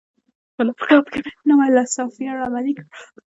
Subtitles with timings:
[0.55, 2.85] په لپټاپ کې مې نوی سافټویر عملي کړ.